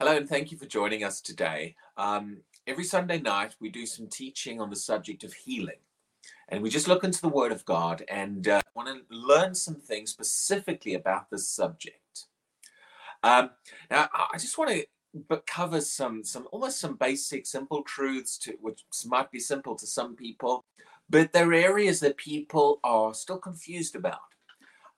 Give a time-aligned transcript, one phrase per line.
[0.00, 1.74] Hello, and thank you for joining us today.
[1.96, 2.36] Um,
[2.68, 5.80] every Sunday night, we do some teaching on the subject of healing.
[6.50, 9.74] And we just look into the Word of God and uh, want to learn some
[9.74, 12.26] things specifically about this subject.
[13.24, 13.50] Um,
[13.90, 14.86] now, I just want to
[15.28, 19.86] but cover some some almost some basic simple truths to which might be simple to
[19.86, 20.66] some people
[21.08, 24.20] but there are areas that people are still confused about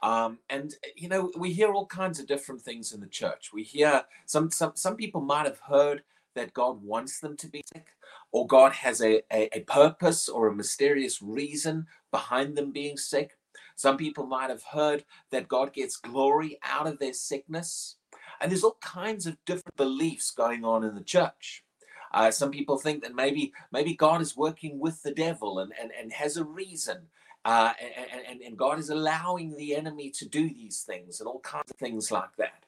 [0.03, 3.63] um, and you know we hear all kinds of different things in the church we
[3.63, 6.03] hear some some some people might have heard
[6.35, 7.87] that god wants them to be sick
[8.33, 13.37] or god has a, a, a purpose or a mysterious reason behind them being sick
[13.77, 17.97] some people might have heard that god gets glory out of their sickness
[18.41, 21.63] and there's all kinds of different beliefs going on in the church.
[22.13, 25.93] Uh, some people think that maybe maybe God is working with the devil and, and,
[25.99, 27.03] and has a reason.
[27.45, 31.41] Uh, and, and, and God is allowing the enemy to do these things and all
[31.41, 32.65] kinds of things like that.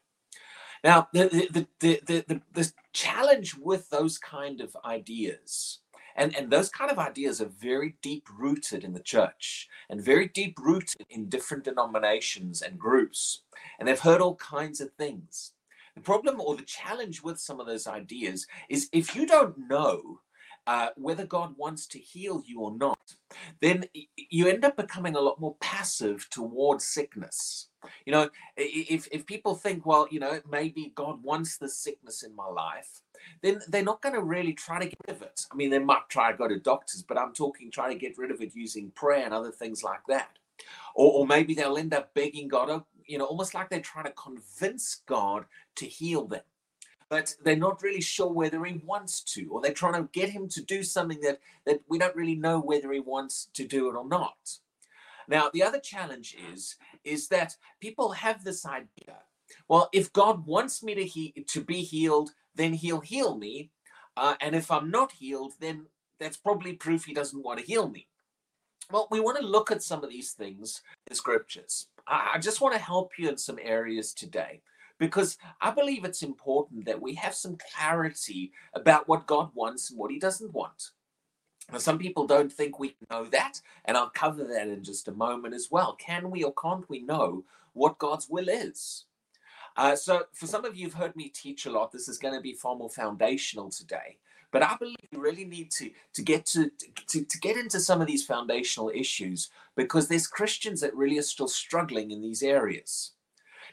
[0.83, 5.79] Now, the, the, the, the, the, challenge with those kind of ideas
[6.17, 10.29] and, and those kind of ideas are very deep rooted in the church and very
[10.29, 13.41] deep rooted in different denominations and groups.
[13.79, 15.53] And they've heard all kinds of things.
[15.95, 20.21] The problem or the challenge with some of those ideas is if you don't know
[20.67, 23.15] uh, whether God wants to heal you or not,
[23.61, 23.85] then
[24.17, 27.69] you end up becoming a lot more passive towards sickness.
[28.07, 32.35] You know, if, if people think, well, you know, maybe God wants this sickness in
[32.37, 33.01] my life,
[33.41, 35.47] then they're not going to really try to get rid of it.
[35.51, 38.19] I mean, they might try to go to doctors, but I'm talking try to get
[38.19, 40.39] rid of it using prayer and other things like that.
[40.95, 44.05] Or, or maybe they'll end up begging God, oh, you know, almost like they're trying
[44.05, 45.45] to convince God
[45.77, 46.43] to heal them.
[47.13, 50.49] But they're not really sure whether he wants to, or they're trying to get him
[50.49, 53.97] to do something that, that we don't really know whether he wants to do it
[53.97, 54.57] or not.
[55.29, 59.19] Now, the other challenge is, is that people have this idea.
[59.69, 63.69] Well, if God wants me to he, to be healed, then he'll heal me.
[64.17, 65.85] Uh, and if I'm not healed, then
[66.19, 68.07] that's probably proof he doesn't want to heal me.
[68.91, 71.89] Well, we want to look at some of these things in scriptures.
[72.07, 74.63] I just want to help you in some areas today
[75.03, 79.99] because I believe it's important that we have some clarity about what God wants and
[79.99, 80.91] what He doesn't want.
[81.73, 83.55] Now, some people don't think we know that,
[83.85, 85.97] and I'll cover that in just a moment as well.
[85.97, 87.43] Can we or can't we know
[87.73, 89.07] what God's will is?
[89.77, 92.35] Uh, so, for some of you who've heard me teach a lot, this is going
[92.35, 94.19] to be far more foundational today.
[94.53, 96.71] But I believe you really need to to get to,
[97.09, 101.23] to to get into some of these foundational issues because there's Christians that really are
[101.23, 103.13] still struggling in these areas.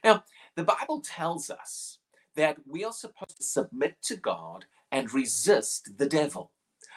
[0.04, 0.24] Now,
[0.56, 2.00] the Bible tells us
[2.36, 6.52] that we are supposed to submit to God and resist the devil.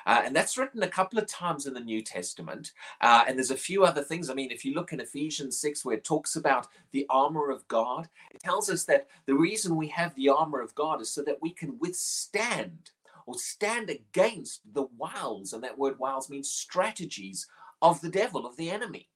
[0.06, 2.72] Uh, and that's written a couple of times in the New Testament.
[3.00, 4.28] Uh, and there's a few other things.
[4.30, 7.66] I mean, if you look in Ephesians 6, where it talks about the armor of
[7.68, 11.22] God, it tells us that the reason we have the armor of God is so
[11.22, 12.90] that we can withstand
[13.26, 17.46] or stand against the wiles, and that word wiles means strategies
[17.80, 19.08] of the devil, of the enemy.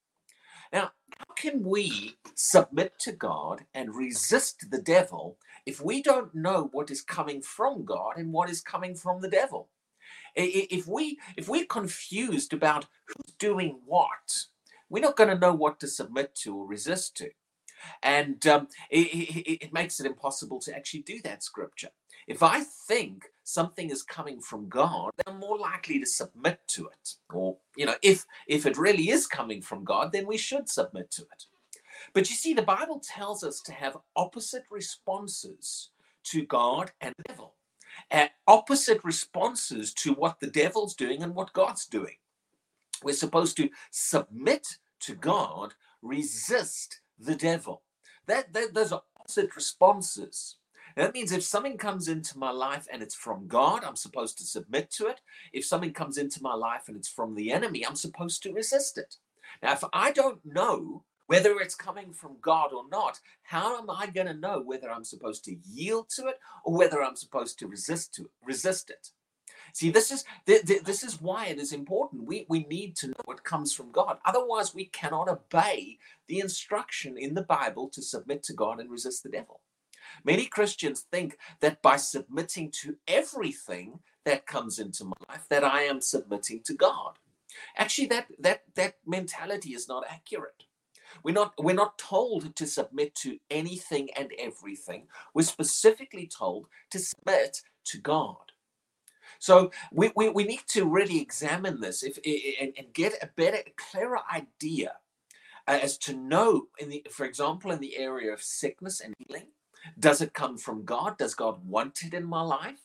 [0.76, 6.69] Now, how can we submit to God and resist the devil if we don't know
[6.70, 9.70] what is coming from God and what is coming from the devil?
[10.34, 14.44] If we if we're confused about who's doing what,
[14.91, 17.31] we're not going to know what to submit to or resist to,
[18.03, 21.42] and um, it, it, it makes it impossible to actually do that.
[21.42, 21.92] Scripture.
[22.26, 26.89] If I think something is coming from God, then I'm more likely to submit to
[26.89, 27.15] it.
[27.33, 31.11] Or, you know, if if it really is coming from God, then we should submit
[31.12, 31.45] to it.
[32.12, 35.91] But you see, the Bible tells us to have opposite responses
[36.25, 37.55] to God and devil.
[38.11, 42.17] Uh, opposite responses to what the devil's doing and what God's doing.
[43.03, 44.67] We're supposed to submit
[45.01, 47.83] to God, resist the devil.
[48.27, 50.57] That, that those are opposite responses.
[50.97, 54.45] That means if something comes into my life and it's from God, I'm supposed to
[54.45, 55.21] submit to it.
[55.53, 58.97] If something comes into my life and it's from the enemy, I'm supposed to resist
[58.97, 59.17] it.
[59.62, 64.07] Now, if I don't know whether it's coming from God or not, how am I
[64.07, 67.66] going to know whether I'm supposed to yield to it or whether I'm supposed to
[67.66, 69.10] resist to resist it?
[69.75, 72.25] See, this is this is why it is important.
[72.25, 74.19] We we need to know what comes from God.
[74.25, 79.22] Otherwise, we cannot obey the instruction in the Bible to submit to God and resist
[79.22, 79.60] the devil.
[80.24, 85.82] Many Christians think that by submitting to everything that comes into my life, that I
[85.82, 87.18] am submitting to God.
[87.76, 90.64] Actually, that that that mentality is not accurate.
[91.22, 95.06] We're not we're not told to submit to anything and everything.
[95.34, 98.36] We're specifically told to submit to God.
[99.38, 102.18] So we, we, we need to really examine this if,
[102.60, 104.94] and, and get a better, clearer idea
[105.68, 109.48] uh, as to know, in the, for example, in the area of sickness and healing,
[109.98, 111.18] Does it come from God?
[111.18, 112.80] Does God want it in my life?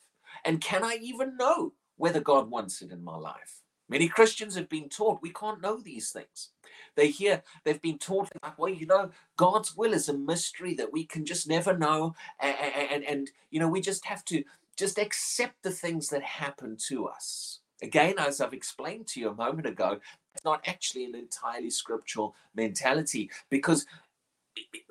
[0.45, 3.61] And can I even know whether God wants it in my life?
[3.89, 6.49] Many Christians have been taught we can't know these things.
[6.95, 10.93] They hear, they've been taught, like, well, you know, God's will is a mystery that
[10.93, 12.15] we can just never know.
[12.39, 12.55] And,
[12.91, 14.43] and, and, you know, we just have to
[14.77, 17.59] just accept the things that happen to us.
[17.83, 19.99] Again, as I've explained to you a moment ago,
[20.33, 23.85] it's not actually an entirely scriptural mentality because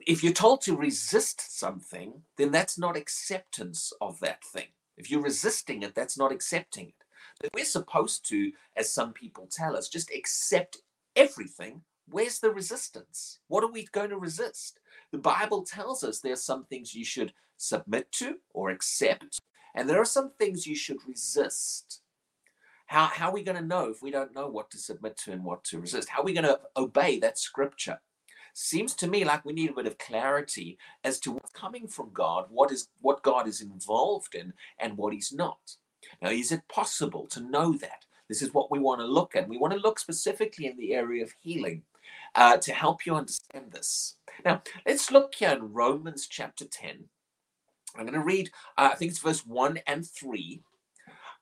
[0.06, 4.68] if you're told to resist something, then that's not acceptance of that thing.
[4.96, 7.04] If you're resisting it, that's not accepting it.
[7.40, 10.78] But we're supposed to, as some people tell us, just accept
[11.16, 11.82] everything.
[12.08, 13.38] Where's the resistance?
[13.48, 14.80] What are we going to resist?
[15.12, 19.40] The Bible tells us there are some things you should submit to or accept,
[19.74, 22.02] and there are some things you should resist.
[22.86, 25.32] How, how are we going to know if we don't know what to submit to
[25.32, 26.08] and what to resist?
[26.08, 28.00] How are we going to obey that scripture?
[28.54, 32.10] Seems to me like we need a bit of clarity as to what's coming from
[32.12, 35.76] God, what is what God is involved in, and what He's not.
[36.22, 38.04] Now, is it possible to know that?
[38.28, 39.48] This is what we want to look at.
[39.48, 41.82] We want to look specifically in the area of healing
[42.34, 44.16] uh, to help you understand this.
[44.44, 47.04] Now, let's look here in Romans chapter 10.
[47.96, 50.62] I'm going to read, uh, I think it's verse 1 and 3.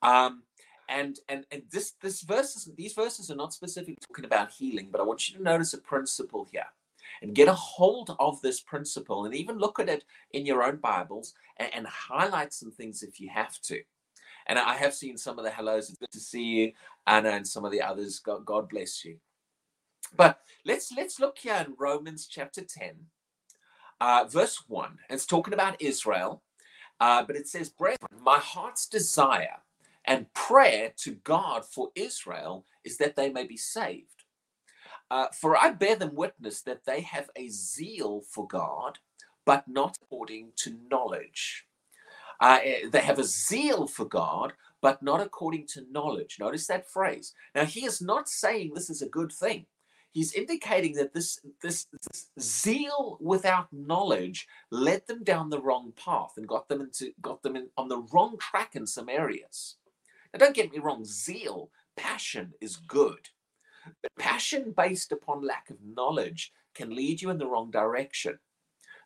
[0.01, 0.45] Um,
[0.89, 5.01] and and and this this verses these verses are not specifically talking about healing but
[5.01, 6.65] i want you to notice a principle here
[7.23, 10.77] and get a hold of this principle and even look at it in your own
[10.77, 13.81] bibles and, and highlight some things if you have to.
[14.47, 16.73] And i have seen some of the hellos it's good to see you
[17.07, 18.19] anna and some of the others.
[18.19, 19.19] God, god bless you.
[20.17, 22.93] But let's let's look here in romans chapter 10
[24.01, 26.43] uh, verse 1 it's talking about israel
[27.01, 29.59] uh, but it says brethren my heart's desire
[30.09, 34.18] and prayer to God for Israel is that they may be saved.
[35.11, 38.99] Uh, for I bear them witness that they have a zeal for God,
[39.47, 41.65] but not according to knowledge.
[42.41, 46.37] Uh, eh, they have a zeal for God, but not according to knowledge.
[46.39, 47.35] Notice that phrase.
[47.55, 49.67] Now, he is not saying this is a good thing.
[50.13, 56.33] He's indicating that this, this, this zeal without knowledge led them down the wrong path
[56.37, 59.77] and got them into got them in, on the wrong track in some areas.
[60.33, 63.29] Now, don't get me wrong, zeal, passion is good.
[64.03, 68.39] But passion based upon lack of knowledge can lead you in the wrong direction.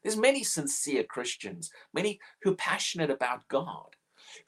[0.02, 3.96] There's many sincere Christians, many who are passionate about God,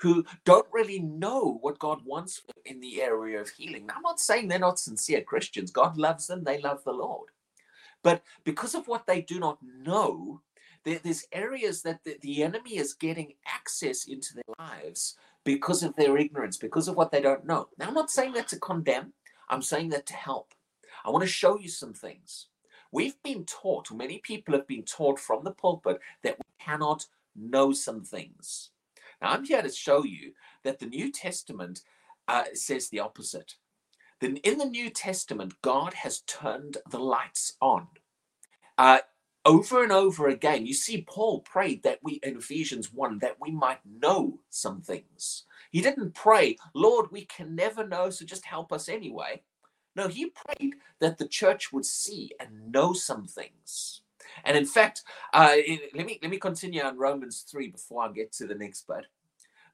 [0.00, 3.86] who don't really know what God wants in the area of healing.
[3.86, 5.70] Now, I'm not saying they're not sincere Christians.
[5.70, 7.28] God loves them, they love the Lord.
[8.02, 10.42] But because of what they do not know,
[10.84, 16.56] there's areas that the enemy is getting access into their lives because of their ignorance,
[16.56, 17.69] because of what they don't know.
[17.78, 19.12] Now, I'm not saying that to condemn,
[19.55, 20.53] I'm saying that to help.
[21.05, 22.49] I want to show you some things.
[22.91, 27.06] We've been taught, many people have been taught from the pulpit, that we cannot
[27.37, 28.71] know some things.
[29.23, 30.33] Now, I'm here to show you
[30.65, 31.83] that the New Testament
[32.27, 33.55] uh, says the opposite.
[34.21, 37.87] Then in the New Testament, God has turned the lights on.
[38.77, 38.99] Uh,
[39.45, 43.53] over and over again, you see Paul prayed that we, in Ephesians 1, that we
[43.53, 45.45] might know some things.
[45.75, 49.43] He didn't pray, Lord, we can never know, so just help us anyway.
[49.97, 54.03] No, he prayed that the church would see and know some things.
[54.44, 55.56] And in fact, uh,
[55.93, 59.06] let me let me continue on Romans 3 before I get to the next bit.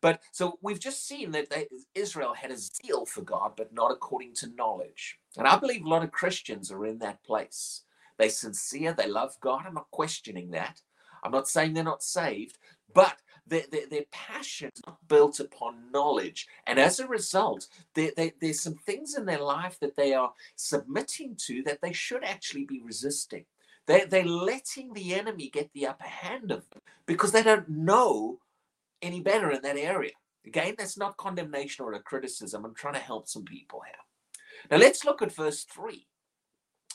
[0.01, 3.91] But so we've just seen that they, Israel had a zeal for God, but not
[3.91, 5.19] according to knowledge.
[5.37, 7.83] And I believe a lot of Christians are in that place.
[8.17, 8.95] They're sincere.
[8.95, 9.65] They love God.
[9.67, 10.81] I'm not questioning that.
[11.23, 12.57] I'm not saying they're not saved,
[12.95, 13.17] but
[13.47, 16.47] their, their, their passion is not built upon knowledge.
[16.67, 20.33] And as a result, there, there, there's some things in their life that they are
[20.57, 23.45] submitting to that they should actually be resisting.
[23.87, 28.39] They're, they're letting the enemy get the upper hand of them because they don't know
[29.03, 30.13] any better in that area.
[30.47, 32.65] Again, that's not condemnation or a criticism.
[32.65, 33.95] I'm trying to help some people here.
[34.71, 36.07] Now let's look at verse 3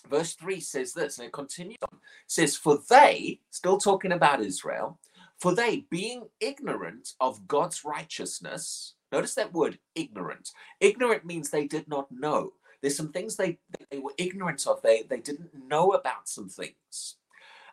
[0.10, 1.98] verse 3 says this, and it continues on.
[1.98, 5.00] It says, For they, still talking about Israel,
[5.39, 10.51] for they, being ignorant of God's righteousness, notice that word ignorant.
[10.80, 12.54] Ignorant means they did not know.
[12.82, 13.58] There's some things they,
[13.92, 17.18] they were ignorant of, they, they didn't know about some things.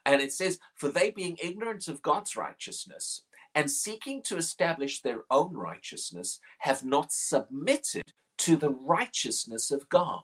[0.04, 3.22] And it says, For they, being ignorant of God's righteousness,
[3.54, 10.22] and seeking to establish their own righteousness, have not submitted to the righteousness of God.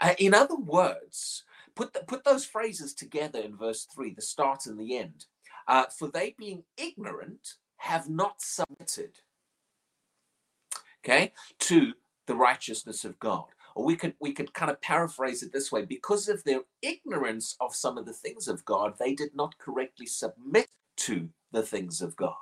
[0.00, 4.66] Uh, in other words, put, the, put those phrases together in verse 3, the start
[4.66, 5.26] and the end.
[5.66, 9.12] Uh, for they being ignorant have not submitted,
[11.04, 11.92] okay, to
[12.26, 13.44] the righteousness of God.
[13.74, 17.56] Or we could we could kind of paraphrase it this way: because of their ignorance
[17.60, 20.68] of some of the things of God, they did not correctly submit
[20.98, 22.34] to the things of God.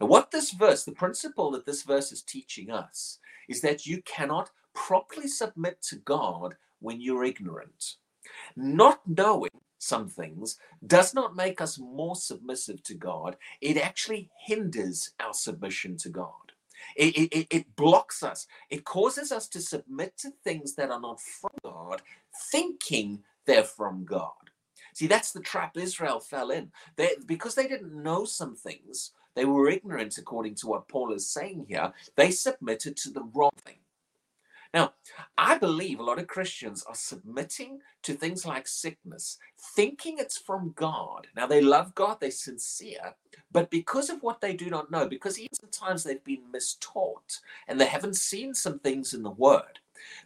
[0.00, 4.02] Now, what this verse, the principle that this verse is teaching us, is that you
[4.02, 7.96] cannot properly submit to God when you're ignorant.
[8.56, 15.12] Not knowing some things does not make us more submissive to God, it actually hinders
[15.20, 16.32] our submission to God.
[16.96, 18.46] It, it, it, blocks us.
[18.70, 22.02] It causes us to submit to things that are not from God,
[22.50, 24.32] thinking they're from God.
[24.94, 26.72] See, that's the trap Israel fell in.
[26.96, 31.30] They, because they didn't know some things, they were ignorant, according to what Paul is
[31.30, 31.92] saying here.
[32.16, 33.76] They submitted to the wrong thing.
[34.74, 34.92] Now,
[35.38, 39.38] I believe a lot of Christians are submitting to things like sickness,
[39.74, 41.28] thinking it's from God.
[41.34, 43.14] Now, they love God, they're sincere,
[43.50, 47.80] but because of what they do not know, because even sometimes they've been mistaught and
[47.80, 49.78] they haven't seen some things in the Word,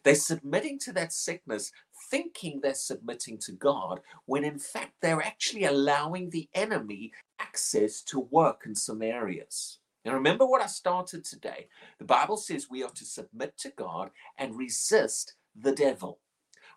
[0.03, 1.73] they're submitting to that sickness,
[2.11, 8.21] thinking they're submitting to God, when in fact they're actually allowing the enemy access to
[8.21, 9.79] work in some areas.
[10.05, 11.69] Now, remember what I started today.
[11.99, 16.19] The Bible says we are to submit to God and resist the devil.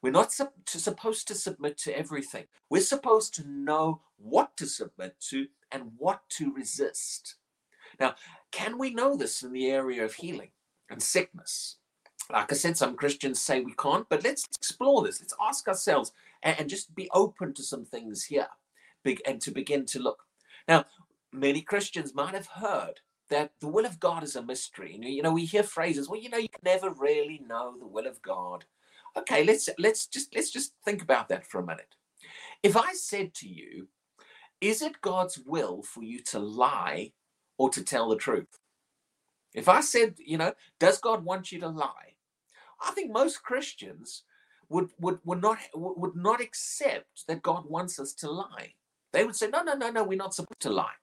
[0.01, 2.45] We're not to, supposed to submit to everything.
[2.69, 7.35] We're supposed to know what to submit to and what to resist.
[7.99, 8.15] Now,
[8.51, 10.51] can we know this in the area of healing
[10.89, 11.77] and sickness?
[12.31, 15.21] Like I said, some Christians say we can't, but let's explore this.
[15.21, 16.11] Let's ask ourselves
[16.43, 18.47] and, and just be open to some things here
[19.25, 20.23] and to begin to look.
[20.67, 20.85] Now,
[21.31, 24.97] many Christians might have heard that the will of God is a mystery.
[25.01, 28.07] You know, we hear phrases, well, you know, you can never really know the will
[28.07, 28.65] of God.
[29.17, 31.95] Okay, let's let's just let's just think about that for a minute.
[32.63, 33.87] If I said to you,
[34.61, 37.13] is it God's will for you to lie
[37.57, 38.59] or to tell the truth?
[39.53, 42.15] If I said, you know, does God want you to lie?
[42.85, 44.23] I think most Christians
[44.69, 48.73] would would would not would not accept that God wants us to lie.
[49.13, 50.97] They would say, no, no, no, no, we're not supposed to lie.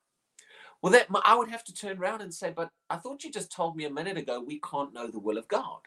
[0.83, 3.53] Well, that I would have to turn around and say, but I thought you just
[3.53, 5.81] told me a minute ago we can't know the will of God.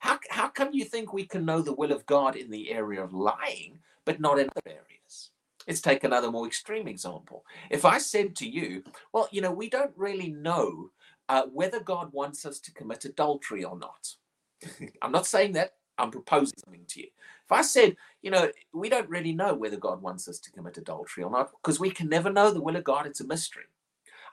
[0.00, 3.02] How, how come you think we can know the will of God in the area
[3.02, 5.30] of lying, but not in other areas?
[5.66, 7.44] Let's take another more extreme example.
[7.70, 10.90] If I said to you, well, you know, we don't really know
[11.28, 14.14] uh, whether God wants us to commit adultery or not.
[15.02, 15.72] I'm not saying that.
[15.98, 17.08] I'm proposing something to you.
[17.44, 20.78] If I said, you know, we don't really know whether God wants us to commit
[20.78, 23.64] adultery or not, because we can never know the will of God, it's a mystery.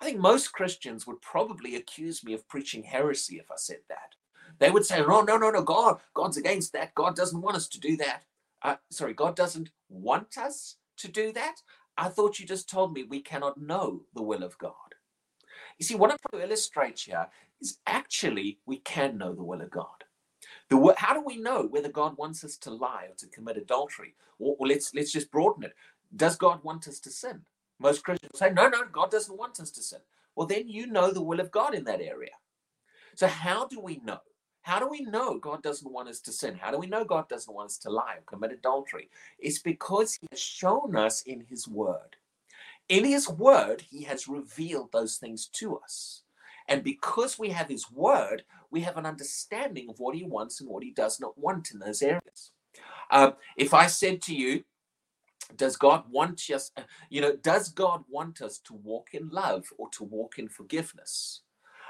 [0.02, 4.16] I think most Christians would probably accuse me of preaching heresy if I said that.
[4.60, 6.96] They would say, "No, no, no, no, God, God's against that.
[6.96, 8.24] God doesn't want us to do that."
[8.62, 11.62] Uh, sorry, God doesn't want us to do that.
[11.98, 14.96] I thought you just told me we cannot know the will of God.
[15.78, 17.28] You see, what I'm trying to illustrate here
[17.62, 20.04] is actually we can know the will of God.
[20.70, 24.16] The, how do we know whether God wants us to lie or to commit adultery?
[24.40, 25.74] Or, or let's let's just broaden it.
[26.16, 27.42] Does God want us to sin?
[27.80, 30.00] Most Christians say, no, no, God doesn't want us to sin.
[30.36, 32.32] Well, then you know the will of God in that area.
[33.16, 34.20] So, how do we know?
[34.62, 36.56] How do we know God doesn't want us to sin?
[36.60, 39.10] How do we know God doesn't want us to lie or commit adultery?
[39.40, 42.16] It's because He has shown us in His Word.
[42.90, 46.24] In His Word, He has revealed those things to us.
[46.68, 50.70] And because we have His Word, we have an understanding of what He wants and
[50.70, 52.52] what He does not want in those areas.
[53.12, 54.64] Um, if I said to you,
[55.56, 56.72] does God want us,
[57.10, 61.42] you know, does God want us to walk in love or to walk in forgiveness?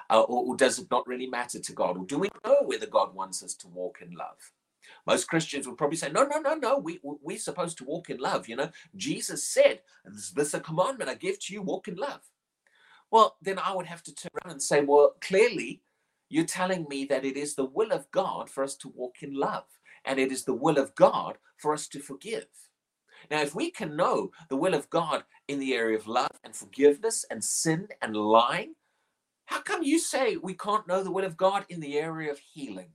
[0.10, 1.98] Uh, or, or, does it not really matter to God?
[1.98, 4.38] Or do we know whether God wants us to walk in love?
[5.08, 8.18] Most Christians would probably say, no, no, no, no, we, we're supposed to walk in
[8.18, 8.48] love.
[8.48, 12.22] You know, Jesus said, this is a commandment I give to you, walk in love.
[13.10, 15.82] Well, then I would have to turn around and say, well, clearly
[16.30, 19.34] you're telling me that it is the will of God for us to walk in
[19.34, 19.66] love.
[20.06, 22.48] And it is the will of God for us to forgive.
[23.30, 26.56] Now, if we can know the will of God in the area of love and
[26.56, 28.76] forgiveness and sin and lying,
[29.46, 32.40] how come you say we can't know the will of God in the area of
[32.40, 32.90] healing?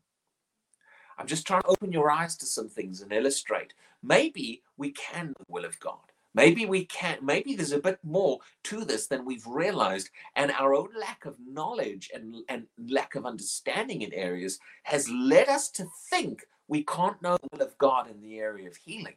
[1.19, 3.75] I'm just trying to open your eyes to some things and illustrate.
[4.03, 5.99] Maybe we can know the will of God.
[6.33, 10.11] Maybe we can, maybe there's a bit more to this than we've realized.
[10.37, 15.49] And our own lack of knowledge and, and lack of understanding in areas has led
[15.49, 19.17] us to think we can't know the will of God in the area of healing.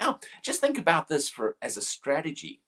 [0.00, 2.60] Now, just think about this for as a strategy.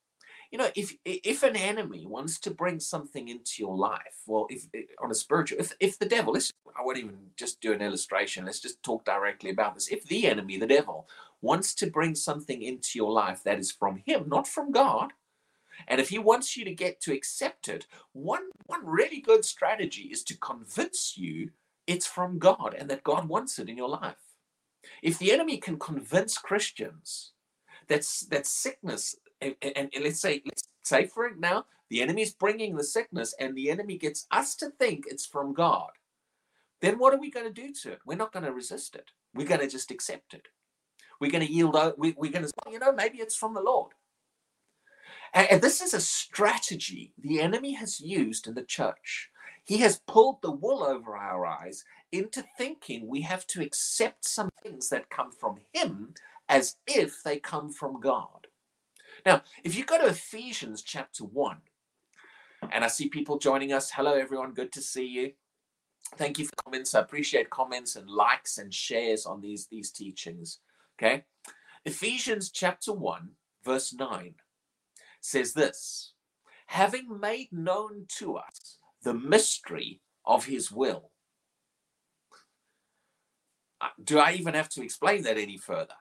[0.53, 4.67] You know, if if an enemy wants to bring something into your life, well, if
[5.03, 8.45] on a spiritual, if if the devil, let's, I won't even just do an illustration.
[8.45, 9.89] Let's just talk directly about this.
[9.89, 11.09] If the enemy, the devil,
[11.43, 15.13] wants to bring something into your life that is from him, not from God,
[15.89, 20.03] and if he wants you to get to accept it, one one really good strategy
[20.13, 21.51] is to convince you
[21.87, 24.26] it's from God and that God wants it in your life.
[25.03, 27.33] If the enemy can convince Christians
[27.89, 32.23] that, that sickness and, and, and let's say, let's say for it now, the enemy
[32.23, 35.91] is bringing the sickness and the enemy gets us to think it's from God.
[36.81, 38.01] Then what are we going to do to it?
[38.05, 39.11] We're not going to resist it.
[39.35, 40.49] We're going to just accept it.
[41.21, 43.93] We're going to yield we're going to say, you know, maybe it's from the Lord.
[45.33, 49.31] And this is a strategy the enemy has used in the church.
[49.67, 54.49] He has pulled the wool over our eyes into thinking we have to accept some
[54.63, 56.15] things that come from him
[56.49, 58.47] as if they come from God.
[59.27, 61.57] Now, if you go to Ephesians chapter 1,
[62.71, 63.91] and I see people joining us.
[63.91, 64.53] Hello, everyone.
[64.53, 65.33] Good to see you.
[66.17, 66.95] Thank you for comments.
[66.95, 70.61] I appreciate comments and likes and shares on these, these teachings.
[70.99, 71.25] Okay.
[71.85, 73.31] Ephesians chapter 1,
[73.65, 74.35] verse 9
[75.21, 76.13] says this
[76.67, 78.76] having made known to us
[79.07, 81.13] the mystery of his will.
[83.81, 85.95] Uh, do I even have to explain that any further?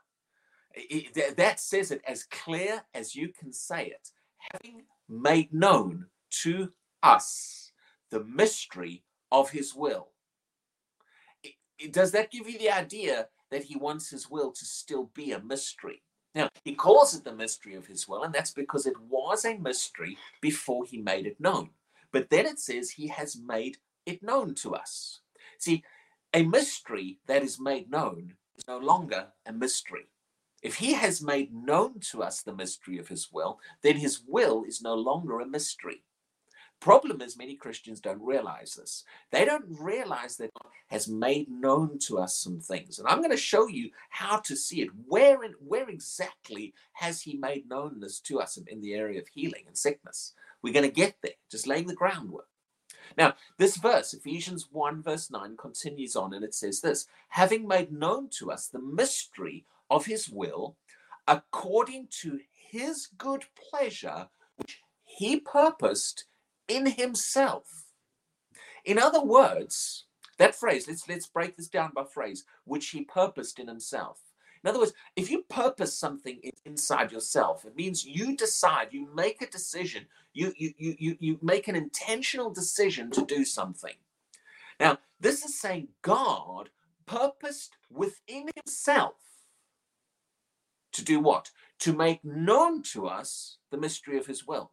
[0.74, 4.10] It, that says it as clear as you can say it.
[4.52, 6.08] Having made known
[6.42, 6.72] to
[7.04, 7.72] us
[8.10, 10.08] the mystery of his will.
[11.44, 15.12] It, it, does that give you the idea that he wants his will to still
[15.14, 16.02] be a mystery?
[16.34, 19.60] Now, he calls it the mystery of his will, and that's because it was a
[19.60, 21.70] mystery before he made it known.
[22.16, 25.20] But then it says he has made it known to us.
[25.60, 25.84] See,
[26.34, 30.08] a mystery that is made known is no longer a mystery.
[30.64, 34.64] If he has made known to us the mystery of his will, then his will
[34.64, 36.04] is no longer a mystery.
[36.80, 39.04] Problem is, many Christians don't realize this.
[39.32, 42.98] They don't realize that God has made known to us some things.
[42.98, 44.90] And I'm going to show you how to see it.
[45.06, 49.20] Where, in, where exactly has He made known this to us in, in the area
[49.20, 50.34] of healing and sickness?
[50.66, 52.48] We're going to get there, just laying the groundwork.
[53.20, 57.92] Now, this verse, Ephesians 1, verse 9, continues on and it says this having made
[57.92, 60.76] known to us the mystery of his will,
[61.28, 66.26] according to his good pleasure, which he purposed
[66.68, 67.86] in himself.
[68.84, 70.06] In other words,
[70.40, 74.18] that phrase, let's let's break this down by phrase, which he purposed in himself.
[74.66, 79.44] In other words, if you purpose something inside yourself, it means you decide, you make
[79.44, 83.94] a decision, you you you you make an intentional decision to do something.
[84.80, 86.70] Now, this is saying God
[87.06, 89.14] purposed within himself
[90.94, 91.52] to do what?
[91.82, 94.72] To make known to us the mystery of his will.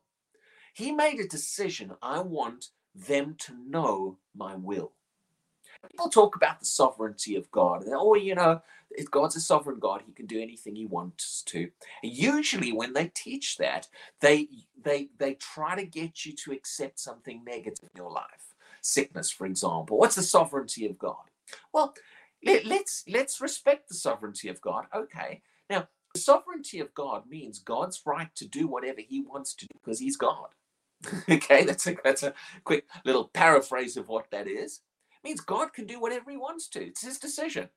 [0.73, 1.93] He made a decision.
[2.01, 4.93] I want them to know my will.
[5.91, 7.85] People talk about the sovereignty of God.
[7.89, 11.71] Oh, you know, if God's a sovereign God, he can do anything he wants to.
[12.03, 13.89] And usually when they teach that,
[14.21, 14.49] they
[14.81, 18.55] they they try to get you to accept something negative in your life.
[18.81, 19.99] Sickness, for example.
[19.99, 21.31] What's the sovereignty of God?
[21.73, 21.95] Well,
[22.45, 24.87] let, let's let's respect the sovereignty of God.
[24.95, 25.43] Okay.
[25.69, 29.75] Now, the sovereignty of God means God's right to do whatever he wants to do
[29.83, 30.49] because he's God.
[31.31, 34.81] okay, that's a that's a quick little paraphrase of what that is.
[35.25, 36.85] Means God can do whatever he wants to.
[36.85, 37.69] It's his decision.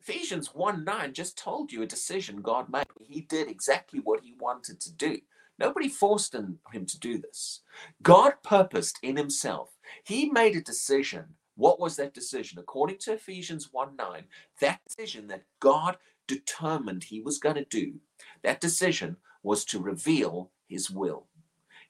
[0.00, 2.86] Ephesians 1 9 just told you a decision God made.
[3.00, 5.18] He did exactly what he wanted to do.
[5.58, 7.60] Nobody forced him to do this.
[8.02, 9.70] God purposed in himself.
[10.04, 11.34] He made a decision.
[11.56, 12.60] What was that decision?
[12.60, 14.24] According to Ephesians 1 9,
[14.60, 15.96] that decision that God
[16.28, 17.94] determined he was going to do,
[18.42, 21.26] that decision was to reveal his will.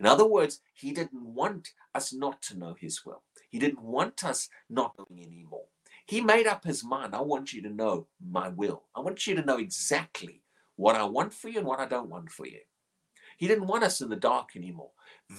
[0.01, 3.23] In other words, he didn't want us not to know his will.
[3.49, 5.65] He didn't want us not knowing anymore.
[6.07, 7.15] He made up his mind.
[7.15, 8.85] I want you to know my will.
[8.95, 10.43] I want you to know exactly
[10.77, 12.61] what I want for you and what I don't want for you.
[13.37, 14.91] He didn't want us in the dark anymore.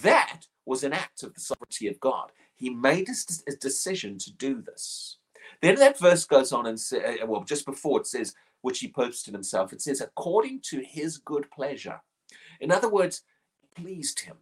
[0.04, 2.32] That was an act of the sovereignty of God.
[2.56, 5.17] He made a decision to do this.
[5.62, 8.93] Then that verse goes on and says, uh, well, just before it says, which he
[9.28, 12.02] in himself, it says, according to his good pleasure.
[12.60, 13.24] In other words,
[13.63, 14.38] it pleased him.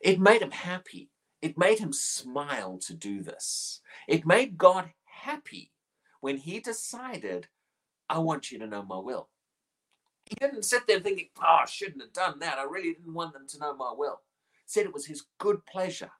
[0.00, 1.10] It made him happy.
[1.42, 3.80] It made him smile to do this.
[4.08, 5.72] It made God happy
[6.20, 7.48] when he decided,
[8.08, 9.28] I want you to know my will.
[10.24, 12.58] He didn't sit there thinking, oh, I shouldn't have done that.
[12.58, 14.20] I really didn't want them to know my will.
[14.52, 16.10] He said it was his good pleasure.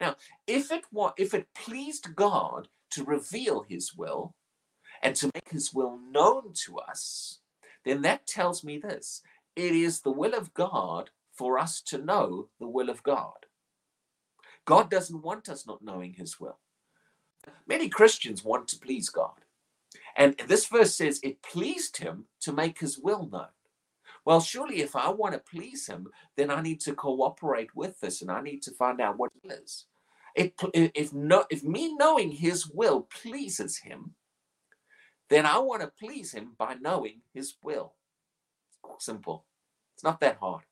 [0.00, 4.34] Now, if it was, if it pleased God to reveal his will
[5.02, 7.38] and to make his will known to us,
[7.84, 9.22] then that tells me this.
[9.56, 13.46] It is the will of God for us to know the will of God.
[14.64, 16.58] God doesn't want us not knowing his will.
[17.66, 19.32] Many Christians want to please God.
[20.16, 23.46] And this verse says it pleased him to make his will known.
[24.24, 28.22] Well, surely if I want to please him, then I need to cooperate with this
[28.22, 29.86] and I need to find out what it is.
[30.34, 34.14] It, if, no, if me knowing his will pleases him,
[35.28, 37.94] then I want to please him by knowing his will.
[38.98, 39.44] Simple.
[39.94, 40.62] It's not that hard.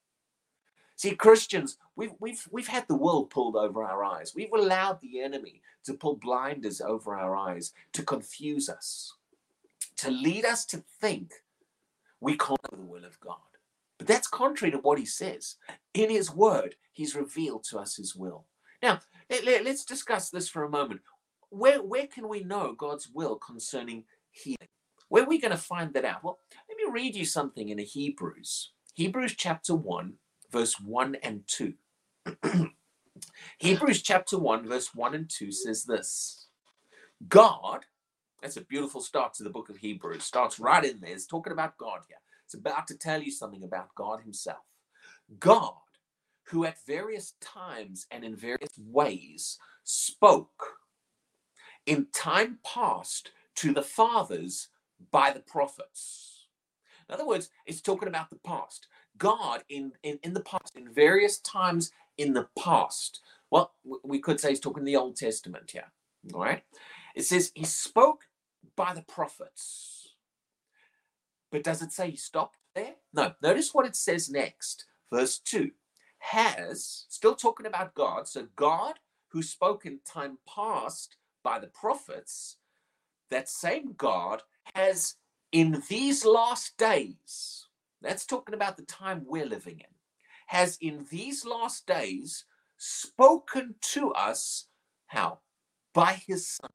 [1.00, 4.34] See, Christians, we've, we've, we've had the world pulled over our eyes.
[4.36, 9.14] We've allowed the enemy to pull blinders over our eyes, to confuse us,
[9.96, 11.32] to lead us to think
[12.20, 13.38] we can't know the will of God.
[13.96, 15.56] But that's contrary to what he says.
[15.94, 18.44] In his word, he's revealed to us his will.
[18.82, 21.00] Now, let, us discuss this for a moment.
[21.48, 24.68] Where, where can we know God's will concerning healing?
[25.08, 26.22] Where are we going to find that out?
[26.22, 28.72] Well, let me read you something in Hebrews.
[28.96, 30.12] Hebrews chapter 1,
[30.50, 31.74] verse 1 and 2.
[33.58, 36.46] Hebrews chapter 1, verse 1 and 2 says this
[37.28, 37.84] God,
[38.42, 41.12] that's a beautiful start to the book of Hebrews, starts right in there.
[41.12, 42.18] It's talking about God here.
[42.44, 44.64] It's about to tell you something about God Himself.
[45.38, 45.74] God,
[46.48, 50.78] who at various times and in various ways spoke
[51.86, 54.68] in time past to the fathers
[55.10, 56.46] by the prophets.
[57.08, 58.86] In other words, it's talking about the past.
[59.20, 63.20] God in, in, in the past, in various times in the past.
[63.50, 65.92] Well, we could say he's talking the Old Testament here.
[66.34, 66.62] All right.
[67.14, 68.22] It says he spoke
[68.76, 70.14] by the prophets.
[71.52, 72.94] But does it say he stopped there?
[73.12, 73.34] No.
[73.42, 74.86] Notice what it says next.
[75.12, 75.70] Verse 2
[76.18, 78.26] has, still talking about God.
[78.26, 78.94] So God,
[79.28, 82.56] who spoke in time past by the prophets,
[83.30, 84.42] that same God
[84.74, 85.16] has
[85.52, 87.66] in these last days
[88.02, 89.94] that's talking about the time we're living in,
[90.46, 92.44] has in these last days
[92.76, 94.66] spoken to us
[95.06, 95.40] how?
[95.92, 96.70] By his son.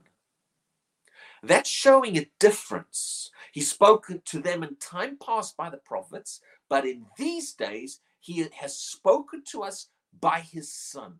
[1.41, 3.31] That's showing a difference.
[3.51, 8.47] He spoke to them in time past by the prophets, but in these days, he
[8.53, 9.87] has spoken to us
[10.19, 11.19] by his son.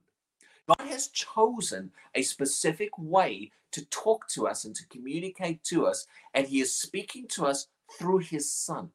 [0.67, 6.07] God has chosen a specific way to talk to us and to communicate to us,
[6.33, 7.67] and he is speaking to us
[7.99, 8.89] through his son.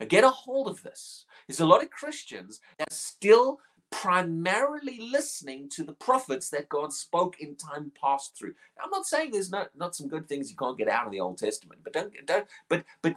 [0.00, 1.24] Now get a hold of this.
[1.46, 6.92] There's a lot of Christians that are still primarily listening to the prophets that God
[6.92, 8.54] spoke in time past through.
[8.82, 11.20] I'm not saying there's not, not some good things you can't get out of the
[11.20, 13.14] Old Testament, but don't don't but but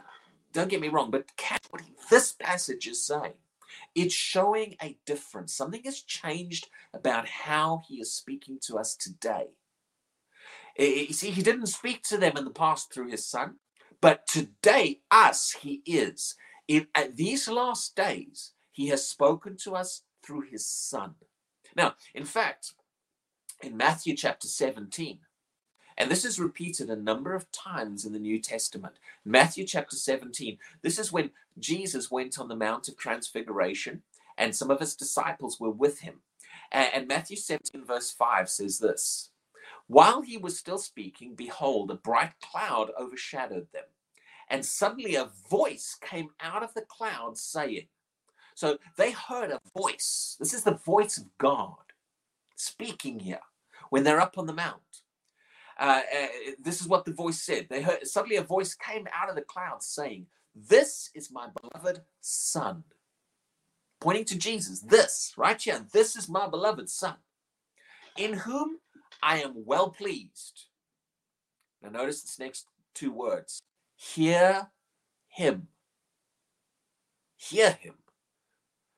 [0.52, 3.34] don't get me wrong, but catch what this passage is saying.
[3.94, 5.54] It's showing a difference.
[5.54, 9.48] Something has changed about how he is speaking to us today.
[10.78, 13.56] You see, he didn't speak to them in the past through his son,
[14.00, 16.36] but today, us, he is.
[16.70, 21.16] In, at these last days, he has spoken to us through his son.
[21.74, 22.74] Now, in fact,
[23.60, 25.18] in Matthew chapter 17,
[25.98, 29.00] and this is repeated a number of times in the New Testament.
[29.24, 34.02] Matthew chapter 17, this is when Jesus went on the Mount of Transfiguration,
[34.38, 36.20] and some of his disciples were with him.
[36.70, 39.30] And Matthew 17, verse 5 says this
[39.88, 43.86] While he was still speaking, behold, a bright cloud overshadowed them
[44.50, 47.86] and suddenly a voice came out of the cloud saying,
[48.54, 50.36] So they heard a voice.
[50.40, 51.76] This is the voice of God
[52.56, 53.40] speaking here
[53.90, 54.82] when they're up on the mount.
[55.78, 56.26] Uh, uh,
[56.62, 57.68] this is what the voice said.
[57.70, 62.00] They heard suddenly a voice came out of the cloud saying, This is my beloved
[62.20, 62.82] son.
[64.00, 67.16] Pointing to Jesus, this right here, this is my beloved son,
[68.16, 68.78] in whom
[69.22, 70.64] I am well pleased.
[71.82, 73.62] Now, notice this next two words
[74.02, 74.70] Hear
[75.28, 75.68] him.
[77.36, 77.96] Hear him.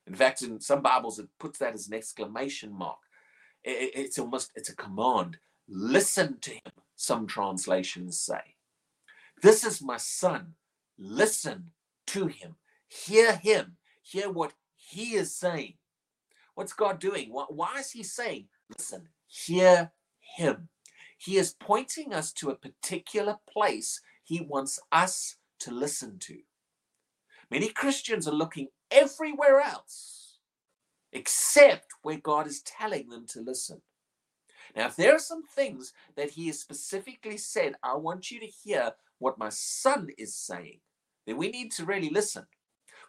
[0.07, 3.01] In fact, in some Bibles, it puts that as an exclamation mark.
[3.65, 5.39] It's almost it's a command.
[5.67, 6.73] Listen to him.
[6.95, 8.55] Some translations say,
[9.43, 10.55] "This is my son.
[10.97, 11.73] Listen
[12.07, 12.55] to him.
[12.87, 13.79] Hear him.
[14.03, 15.79] Hear what he is saying."
[16.55, 17.31] What's God doing?
[17.33, 20.69] Why is he saying, "Listen, hear him"?
[21.19, 24.01] He is pointing us to a particular place
[24.33, 26.39] he wants us to listen to.
[27.51, 30.39] Many Christians are looking everywhere else
[31.13, 33.83] except where God is telling them to listen.
[34.75, 38.47] Now, if there are some things that he has specifically said, I want you to
[38.47, 40.81] hear what my son is saying,
[41.27, 42.47] then we need to really listen.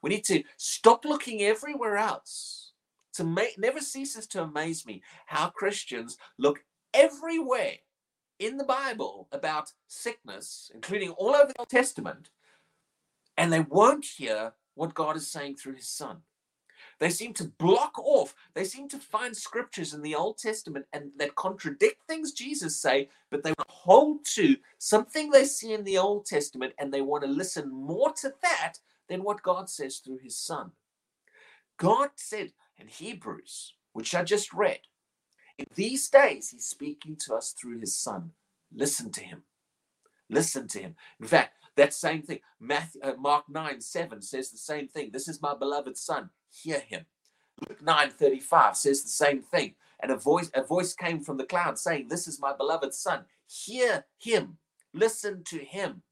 [0.02, 2.74] We need to stop looking everywhere else.
[3.14, 6.60] To make, never ceases to amaze me how Christians look
[6.94, 7.76] everywhere
[8.46, 12.30] in the Bible about sickness, including all over the Old Testament,
[13.38, 16.18] and they won't hear what God is saying through his son.
[17.00, 21.12] They seem to block off, they seem to find scriptures in the Old Testament and
[21.18, 26.26] that contradict things Jesus say, but they hold to something they see in the Old
[26.26, 28.76] Testament and they want to listen more to that
[29.10, 30.72] than what God says through his son.
[31.78, 34.80] God said in Hebrews, which I just read,
[35.58, 38.32] in these days, he's speaking to us through his son.
[38.74, 39.44] Listen to him.
[40.30, 40.96] Listen to him.
[41.20, 42.40] In fact, That same thing.
[42.60, 45.12] Matthew, uh, Mark 9 7 says the same thing.
[45.12, 46.30] This is my beloved son.
[46.52, 47.06] Hear him.
[47.68, 49.76] Luke 9 35 says the same thing.
[50.02, 53.26] And a voice, a voice came from the cloud saying, This is my beloved son.
[53.48, 54.58] Hear him.
[54.94, 56.04] Listen to him.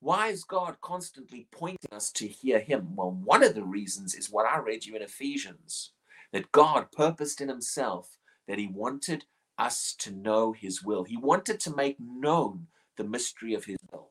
[0.00, 2.96] Why is God constantly pointing us to hear him?
[2.96, 5.92] Well, one of the reasons is what I read you in Ephesians
[6.32, 9.24] that God purposed in himself that he wanted
[9.58, 11.04] us to know his will.
[11.04, 14.10] He wanted to make known the mystery of his will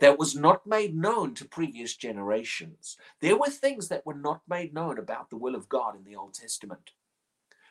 [0.00, 2.96] that was not made known to previous generations.
[3.20, 6.16] There were things that were not made known about the will of God in the
[6.16, 6.92] Old Testament.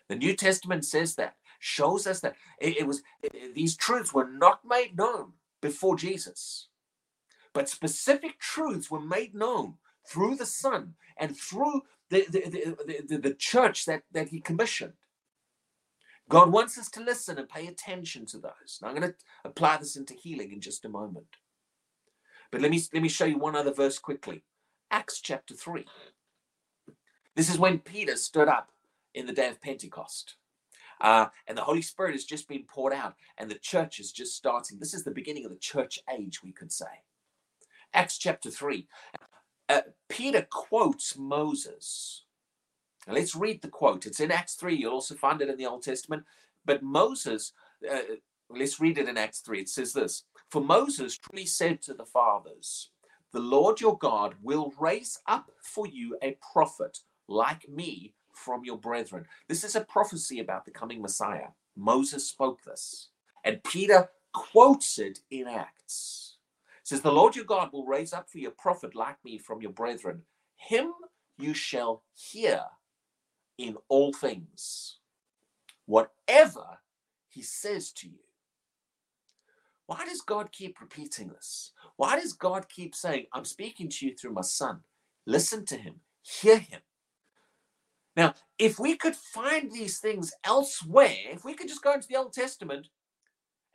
[0.10, 4.30] The New Testament says that, shows us that it, it was it, these truths were
[4.30, 6.68] not made known before Jesus.
[7.54, 9.76] But specific truths were made known
[10.08, 14.94] through the Son and through the, the, the, the, church that, that he commissioned.
[16.30, 18.80] God wants us to listen and pay attention to those.
[18.82, 19.16] Now I'm going to
[19.46, 21.38] apply this into healing in just a moment.
[22.52, 24.44] But let me let me show you one other verse quickly.
[24.90, 25.86] Acts chapter 3.
[27.36, 28.72] This is when Peter stood up
[29.14, 30.36] in the day of Pentecost.
[31.00, 34.36] Uh, and the Holy Spirit has just been poured out, and the church is just
[34.36, 34.80] starting.
[34.80, 36.86] This is the beginning of the church age, we could say.
[37.94, 38.88] Acts chapter 3.
[39.70, 42.24] Uh, Peter quotes Moses.
[43.08, 44.06] Now let's read the quote.
[44.06, 44.76] It's in Acts 3.
[44.76, 46.24] You'll also find it in the Old Testament.
[46.66, 47.54] But Moses,
[47.90, 48.00] uh,
[48.50, 49.62] let's read it in Acts 3.
[49.62, 52.92] It says this For Moses truly said to the fathers,
[53.34, 58.78] The Lord your God will raise up for you a prophet like me from your
[58.78, 59.26] brethren.
[59.50, 61.50] This is a prophecy about the coming Messiah.
[61.76, 63.10] Moses spoke this.
[63.44, 66.27] And Peter quotes it in Acts.
[66.88, 69.62] Says, The Lord your God will raise up for you a prophet like me from
[69.62, 70.22] your brethren.
[70.56, 70.94] Him
[71.38, 72.62] you shall hear
[73.58, 75.00] in all things,
[75.86, 76.80] whatever
[77.28, 78.24] he says to you.
[79.88, 81.74] Why does God keep repeating this?
[81.98, 84.80] Why does God keep saying, I'm speaking to you through my son?
[85.26, 86.80] Listen to him, hear him.
[88.16, 92.16] Now, if we could find these things elsewhere, if we could just go into the
[92.16, 92.88] Old Testament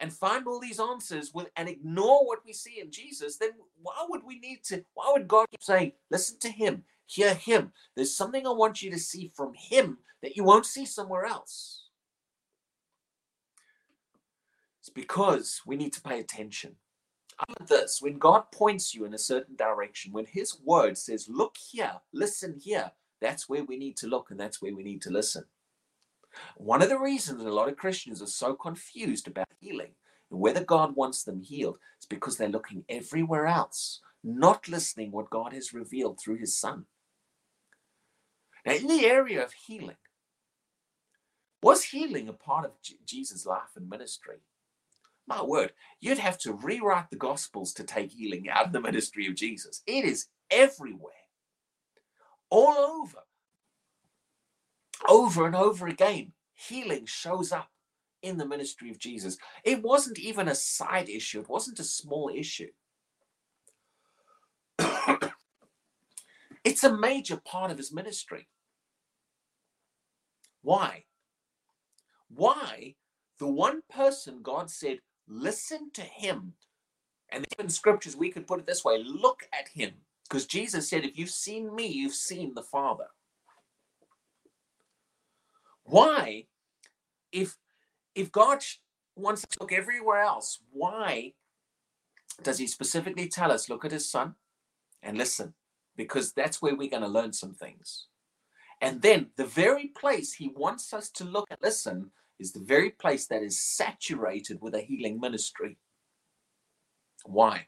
[0.02, 4.04] and find all these answers with, and ignore what we see in Jesus, then why
[4.08, 4.84] would we need to?
[4.94, 7.72] Why would God keep saying, listen to him, hear him?
[7.94, 11.84] There's something I want you to see from him that you won't see somewhere else.
[14.80, 16.74] It's because we need to pay attention.
[17.48, 21.56] After this, when God points you in a certain direction, when his word says, look
[21.70, 25.10] here, listen here, that's where we need to look and that's where we need to
[25.10, 25.44] listen.
[26.56, 29.92] One of the reasons a lot of Christians are so confused about healing
[30.30, 35.30] and whether God wants them healed, it's because they're looking everywhere else, not listening what
[35.30, 36.86] God has revealed through his son.
[38.66, 39.96] Now, in the area of healing,
[41.62, 42.72] was healing a part of
[43.06, 44.38] Jesus' life and ministry?
[45.26, 49.26] My word, you'd have to rewrite the Gospels to take healing out of the ministry
[49.28, 49.82] of Jesus.
[49.86, 51.12] It is everywhere
[52.50, 53.18] all over.
[55.08, 57.71] Over and over again, healing shows up
[58.22, 59.36] in the ministry of Jesus.
[59.64, 62.70] It wasn't even a side issue, it wasn't a small issue.
[66.64, 68.48] it's a major part of his ministry.
[70.62, 71.04] Why?
[72.28, 72.94] Why
[73.38, 76.54] the one person God said, listen to him,
[77.30, 79.92] and in scriptures we could put it this way look at him
[80.32, 83.08] because Jesus said, if you've seen me, you've seen the Father.
[85.84, 86.46] Why,
[87.32, 87.56] if
[88.14, 88.62] if God
[89.16, 91.32] wants to look everywhere else, why
[92.42, 94.34] does he specifically tell us, look at his son
[95.02, 95.54] and listen?
[95.96, 98.06] Because that's where we're going to learn some things.
[98.80, 102.90] And then the very place he wants us to look and listen is the very
[102.90, 105.78] place that is saturated with a healing ministry.
[107.24, 107.66] Why?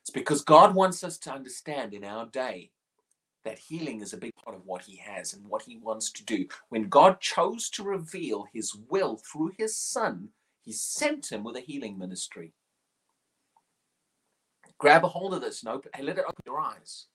[0.00, 2.70] It's because God wants us to understand in our day
[3.48, 6.22] that healing is a big part of what he has and what he wants to
[6.24, 6.46] do.
[6.68, 10.28] When God chose to reveal his will through his son,
[10.60, 12.52] he sent him with a healing ministry.
[14.76, 17.06] Grab a hold of this and, open, and let it open your eyes.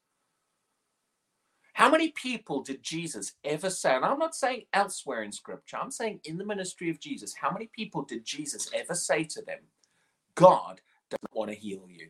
[1.73, 3.95] How many people did Jesus ever say?
[3.95, 7.35] And I'm not saying elsewhere in scripture, I'm saying in the ministry of Jesus.
[7.35, 9.59] How many people did Jesus ever say to them,
[10.33, 12.09] God doesn't want to heal you?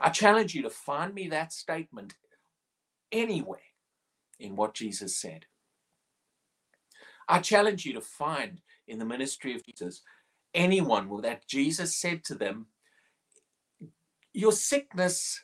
[0.00, 2.14] I challenge you to find me that statement
[3.12, 3.60] anywhere
[4.38, 5.46] in what Jesus said.
[7.28, 10.02] I challenge you to find in the ministry of Jesus
[10.54, 12.66] anyone that Jesus said to them,
[14.32, 15.40] Your sickness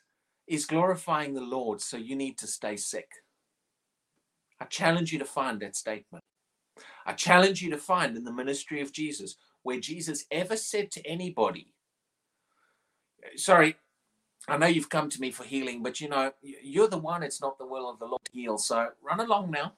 [0.46, 3.09] is glorifying the Lord, so you need to stay sick.
[4.61, 6.24] I challenge you to find that statement.
[7.05, 11.07] I challenge you to find in the ministry of Jesus where Jesus ever said to
[11.07, 11.72] anybody,
[13.37, 13.76] sorry,
[14.48, 17.40] I know you've come to me for healing, but you know, you're the one, it's
[17.40, 18.59] not the will of the Lord to heal.
[18.59, 19.72] So run along now.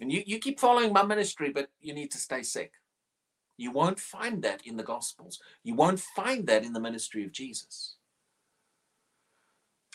[0.00, 2.72] And you, you keep following my ministry, but you need to stay sick.
[3.56, 5.40] You won't find that in the Gospels.
[5.62, 7.96] You won't find that in the ministry of Jesus.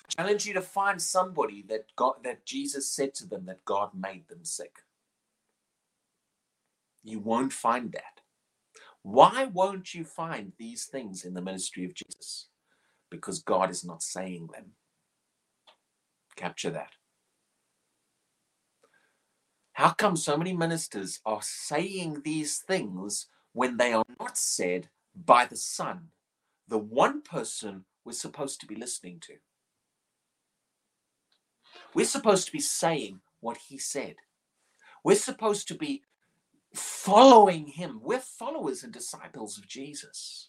[0.06, 3.92] I challenge you to find somebody that God that Jesus said to them that God
[3.94, 4.78] made them sick.
[7.04, 8.22] You won't find that.
[9.04, 12.49] Why won't you find these things in the ministry of Jesus?
[13.10, 14.74] Because God is not saying them.
[16.36, 16.92] Capture that.
[19.74, 25.46] How come so many ministers are saying these things when they are not said by
[25.46, 26.10] the Son,
[26.68, 29.36] the one person we're supposed to be listening to?
[31.94, 34.16] We're supposed to be saying what he said.
[35.04, 36.04] We're supposed to be
[36.76, 38.00] following him.
[38.04, 40.49] We're followers and disciples of Jesus.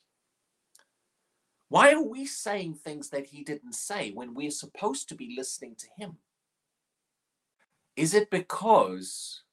[1.70, 5.76] Why are we saying things that he didn't say when we're supposed to be listening
[5.76, 6.16] to him?
[7.94, 9.44] Is it because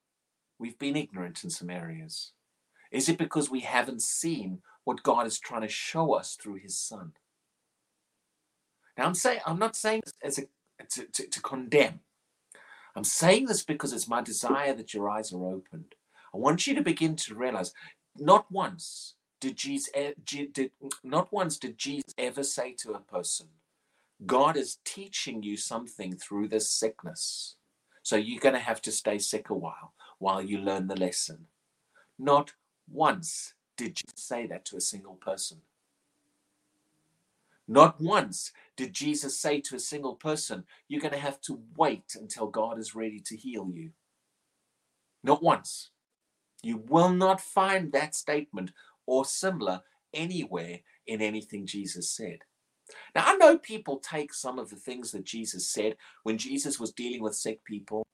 [0.58, 2.32] we've been ignorant in some areas?
[2.92, 6.76] Is it because we haven't seen what God is trying to show us through his
[6.76, 7.12] son?
[8.98, 10.42] Now I'm saying I'm not saying this a
[10.90, 12.00] to, to, to condemn.
[12.96, 15.94] I'm saying this because it's my desire that your eyes are opened.
[16.34, 17.74] I want you to begin to realize
[18.18, 20.72] not once did Jesus did,
[21.04, 23.48] not once did Jesus ever say to a person,
[24.26, 27.56] God is teaching you something through this sickness.
[28.02, 31.48] So you're going to have to stay sick a while while you learn the lesson.
[32.18, 32.54] Not
[32.92, 35.60] once did Jesus say that to a single person.
[37.68, 42.16] Not once did Jesus say to a single person, You're going to have to wait
[42.20, 43.92] until God is ready to heal you.
[45.24, 45.92] Not once.
[46.64, 48.72] You will not find that statement
[49.08, 49.82] or similar
[50.14, 52.40] anywhere in anything Jesus said.
[53.16, 56.92] Now, I know people take some of the things that Jesus said when Jesus was
[56.92, 58.06] dealing with sick people,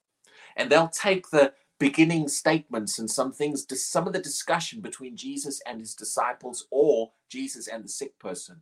[0.56, 5.62] and they'll take the beginning statements and some things, some of the discussion between Jesus
[5.68, 8.62] and his disciples or Jesus and the sick person.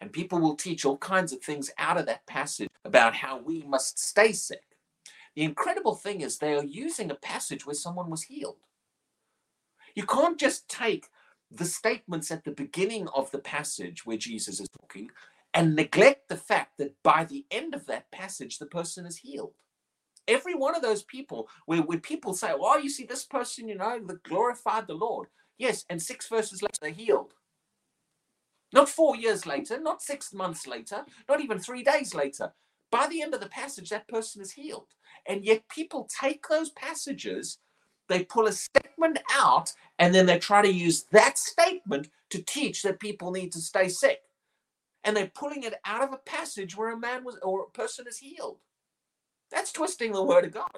[0.00, 3.62] And people will teach all kinds of things out of that passage about how we
[3.62, 4.62] must stay sick.
[5.34, 8.58] The incredible thing is they are using a passage where someone was healed.
[9.94, 11.06] You can't just take
[11.54, 15.10] the statements at the beginning of the passage where Jesus is talking
[15.54, 19.54] and neglect the fact that by the end of that passage, the person is healed.
[20.28, 23.76] Every one of those people, where, where people say, Oh, you see, this person, you
[23.76, 25.28] know, that glorified the Lord.
[25.58, 27.34] Yes, and six verses later, they're healed.
[28.72, 32.52] Not four years later, not six months later, not even three days later.
[32.90, 34.88] By the end of the passage, that person is healed.
[35.28, 37.58] And yet, people take those passages
[38.12, 42.82] they pull a statement out and then they try to use that statement to teach
[42.82, 44.20] that people need to stay sick.
[45.04, 48.06] And they're pulling it out of a passage where a man was or a person
[48.08, 48.58] is healed.
[49.50, 50.70] That's twisting the word of God.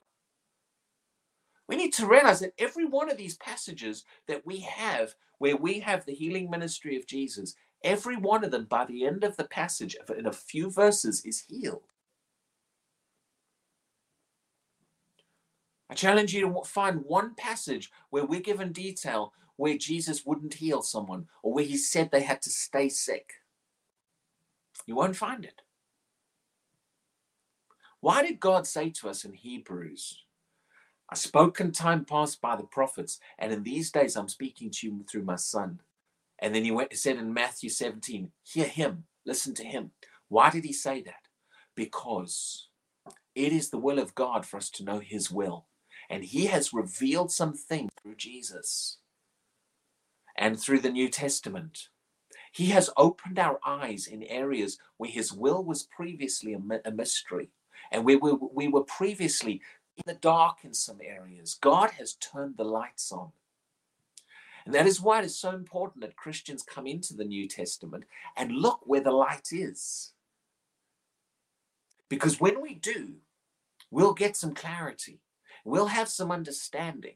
[1.69, 5.81] We need to realize that every one of these passages that we have, where we
[5.81, 9.45] have the healing ministry of Jesus, every one of them by the end of the
[9.45, 11.83] passage, in a few verses, is healed.
[15.95, 20.83] I challenge you to find one passage where we're given detail where Jesus wouldn't heal
[20.83, 23.35] someone or where he said they had to stay sick.
[24.87, 25.63] You won't find it.
[28.01, 30.25] Why did God say to us in Hebrews,
[31.09, 34.89] I spoke in time past by the prophets, and in these days I'm speaking to
[34.89, 35.79] you through my son.
[36.41, 39.93] And then he went, said in Matthew 17, hear him, listen to him.
[40.27, 41.29] Why did he say that?
[41.77, 42.67] Because
[43.37, 45.67] it is the will of God for us to know his will.
[46.11, 48.99] And he has revealed some things through Jesus
[50.37, 51.89] and through the New Testament.
[52.53, 57.49] He has opened our eyes in areas where his will was previously a, mystery
[57.91, 59.61] and where we, we were previously
[59.97, 61.59] in the dark in some areas.
[61.61, 63.33] God has turned the lights on.
[64.65, 68.05] And that is why it is so important that Christians come into the New Testament
[68.37, 70.13] and look where the light is.
[72.09, 73.15] Because when we do,
[73.91, 75.21] we'll get some clarity
[75.65, 77.15] we'll have some understanding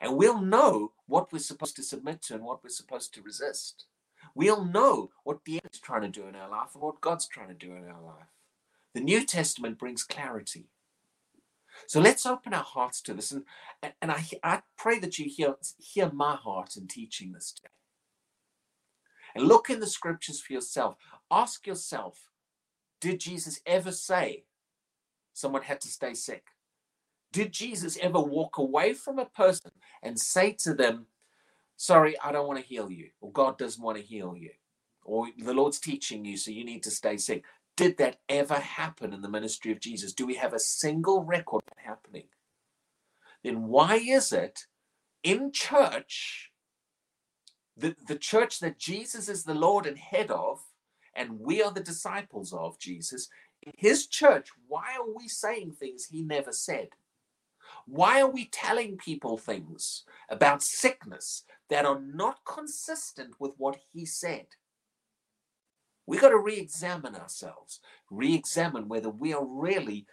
[0.00, 3.86] and we'll know what we're supposed to submit to and what we're supposed to resist.
[4.34, 7.48] We'll know what the enemy's trying to do in our life and what God's trying
[7.48, 8.28] to do in our life.
[8.94, 10.68] The New Testament brings clarity.
[11.86, 13.32] So let's open our hearts to this.
[13.32, 13.44] And,
[14.00, 17.68] and I, I pray that you hear, hear my heart in teaching this today.
[19.34, 20.96] And look in the scriptures for yourself.
[21.30, 22.28] Ask yourself
[23.00, 24.44] Did Jesus ever say
[25.32, 26.44] someone had to stay sick?
[27.32, 29.72] Did Jesus ever walk away from a person
[30.02, 31.06] and say to them,
[31.76, 34.50] Sorry, I don't want to heal you, or God doesn't want to heal you?
[35.04, 37.44] or the Lord's teaching you, so you need to stay sick.
[37.76, 40.12] Did that ever happen in the ministry of Jesus?
[40.12, 42.24] Do we have a single record of happening?
[43.42, 44.66] Then why is it
[45.24, 46.50] in church,
[47.76, 50.60] the, the church that Jesus is the Lord and head of,
[51.14, 53.28] and we are the disciples of Jesus,
[53.76, 56.88] his church, why are we saying things he never said?
[57.86, 64.06] Why are we telling people things about sickness that are not consistent with what he
[64.06, 64.46] said?
[66.06, 67.80] We got to re examine ourselves,
[68.10, 70.06] re examine whether we are really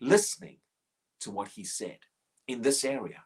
[0.00, 0.58] listening
[1.20, 1.98] to what he said
[2.46, 3.24] in this area.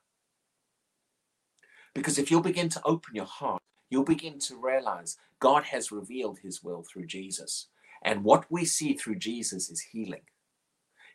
[1.95, 6.39] Because if you'll begin to open your heart, you'll begin to realize God has revealed
[6.39, 7.69] his will through Jesus.
[8.03, 10.23] And what we see through Jesus is healing.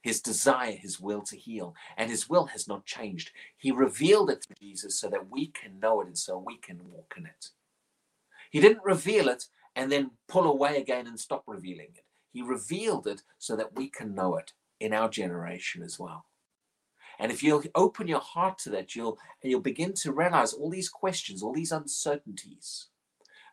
[0.08, 1.76] His desire, his will to heal.
[1.97, 3.32] And his will has not changed.
[3.58, 6.80] He revealed it through Jesus so that we can know it and so we can
[6.89, 7.49] walk in it.
[8.49, 12.05] He didn't reveal it and then pull away again and stop revealing it.
[12.32, 16.28] He revealed it so that we can know it in our generation as well.
[17.20, 20.88] And if you'll open your heart to that, you'll you'll begin to realize all these
[20.88, 22.88] questions, all these uncertainties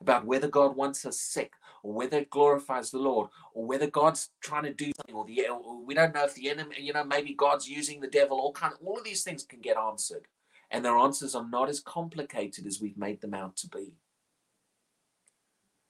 [0.01, 4.31] about whether God wants us sick, or whether it glorifies the Lord, or whether God's
[4.41, 7.05] trying to do something, or the or we don't know if the enemy, you know,
[7.05, 8.39] maybe God's using the devil.
[8.39, 10.27] All kind, of, all of these things can get answered,
[10.71, 13.95] and their answers are not as complicated as we've made them out to be.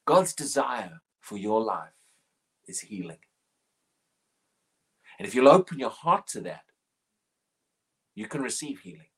[0.06, 1.94] God's desire for your life
[2.66, 3.18] is healing,
[5.18, 6.64] and if you'll open your heart to that,
[8.14, 9.08] you can receive healing.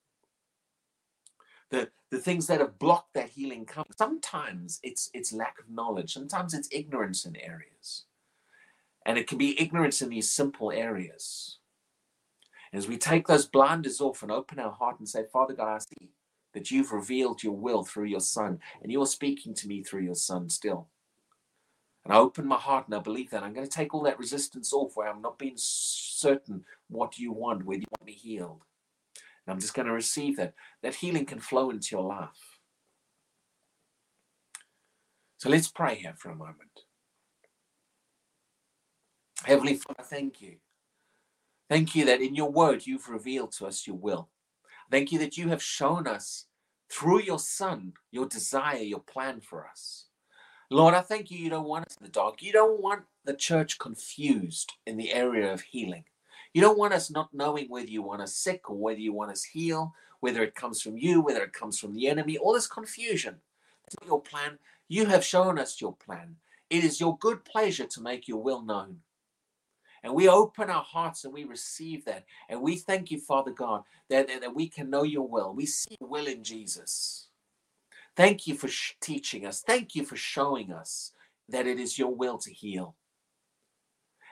[1.71, 3.85] The, the things that have blocked that healing come.
[3.97, 6.13] Sometimes it's it's lack of knowledge.
[6.13, 8.05] Sometimes it's ignorance in areas.
[9.05, 11.59] And it can be ignorance in these simple areas.
[12.73, 15.79] As we take those blinders off and open our heart and say, Father God, I
[15.79, 16.11] see
[16.53, 20.17] that you've revealed your will through your son, and you're speaking to me through your
[20.17, 20.89] son still.
[22.05, 24.19] And I open my heart and I believe that I'm going to take all that
[24.19, 28.63] resistance off where I'm not being certain what you want, whether you want me healed.
[29.47, 30.55] And I'm just going to receive that.
[30.83, 32.59] That healing can flow into your life.
[35.39, 36.81] So let's pray here for a moment.
[39.45, 40.57] Heavenly Father, thank you.
[41.69, 44.29] Thank you that in your word you've revealed to us your will.
[44.91, 46.47] Thank you that you have shown us
[46.91, 50.07] through your Son your desire, your plan for us.
[50.71, 51.39] Lord, I thank you.
[51.39, 52.43] You don't want us in the dark.
[52.43, 56.05] You don't want the church confused in the area of healing.
[56.57, 59.31] You don't want us not knowing whether you want us sick or whether you want
[59.31, 62.67] us heal, whether it comes from you, whether it comes from the enemy, all this
[62.67, 63.37] confusion.
[63.85, 64.59] That's not your plan.
[64.89, 66.37] You have shown us your plan.
[66.71, 69.01] It is your good pleasure to make your will known.
[70.03, 72.25] And we open our hearts and we receive that.
[72.49, 75.53] And we thank you, Father God, that, that, that we can know your will.
[75.53, 77.29] We see your will in Jesus.
[78.17, 79.61] Thank you for sh- teaching us.
[79.61, 81.13] Thank you for showing us
[81.51, 82.97] that it is your will to heal.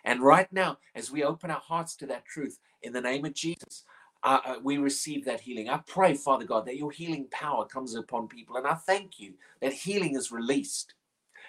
[0.04, 3.34] And right now, as we open our hearts to that truth, in the name of
[3.34, 3.84] Jesus,
[4.22, 5.68] uh, uh, we receive that healing.
[5.68, 8.56] I pray, Father God, that your healing power comes upon people.
[8.56, 10.94] And I thank you that healing is released.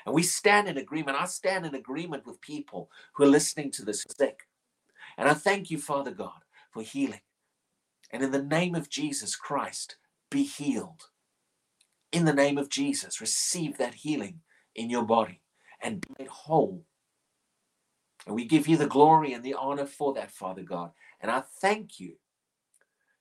[0.05, 1.17] And we stand in agreement.
[1.19, 4.41] I stand in agreement with people who are listening to this sick.
[5.17, 7.21] And I thank you, Father God, for healing.
[8.11, 9.97] And in the name of Jesus Christ,
[10.29, 11.09] be healed.
[12.11, 14.41] In the name of Jesus, receive that healing
[14.75, 15.41] in your body
[15.81, 16.85] and be made whole
[18.25, 20.91] and we give you the glory and the honor for that, Father God.
[21.21, 22.15] And I thank you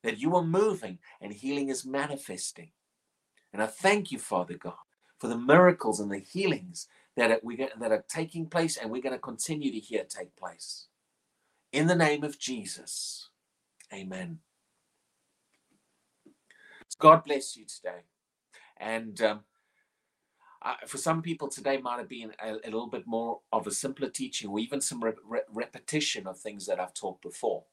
[0.03, 2.71] that you are moving and healing is manifesting.
[3.53, 4.75] And I thank you, Father God,
[5.19, 9.03] for the miracles and the healings that are, we, that are taking place and we're
[9.03, 10.89] going to continue to hear take place.
[11.73, 13.29] In the name of Jesus,
[13.93, 14.39] amen.
[16.99, 18.03] God bless you today.
[18.77, 19.41] And um,
[20.65, 23.71] uh, for some people today might have been a, a, little bit more of a
[23.71, 27.65] simpler teaching or even some re- re- repetition of things that I've taught before.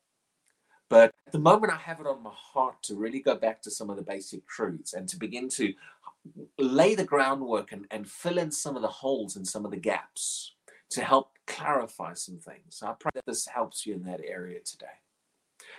[0.89, 3.71] But at the moment, I have it on my heart to really go back to
[3.71, 5.73] some of the basic truths and to begin to
[6.59, 9.77] lay the groundwork and, and fill in some of the holes and some of the
[9.77, 10.53] gaps
[10.89, 12.75] to help clarify some things.
[12.75, 14.87] So I pray that this helps you in that area today.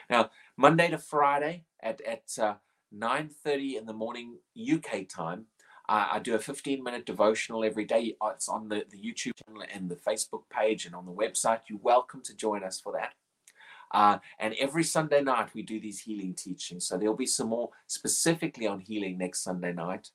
[0.09, 2.55] Now, Monday to Friday at, at uh,
[2.97, 5.45] 9.30 in the morning UK time,
[5.89, 8.15] uh, I do a 15 minute devotional every day.
[8.23, 11.61] It's on the, the YouTube channel and the Facebook page and on the website.
[11.69, 13.15] You're welcome to join us for that.
[13.93, 16.87] Uh, and every Sunday night, we do these healing teachings.
[16.87, 20.09] So there'll be some more specifically on healing next Sunday night,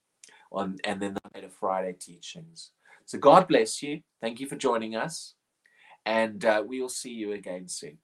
[0.51, 2.71] on, and then the to Friday teachings.
[3.05, 4.01] So God bless you.
[4.19, 5.35] Thank you for joining us.
[6.05, 7.99] And uh, we will see you again soon.